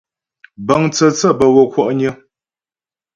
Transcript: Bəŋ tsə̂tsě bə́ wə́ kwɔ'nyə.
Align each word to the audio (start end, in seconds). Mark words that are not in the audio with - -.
Bəŋ 0.65 0.81
tsə̂tsě 0.93 1.29
bə́ 1.39 1.49
wə́ 1.55 1.65
kwɔ'nyə. 1.71 2.11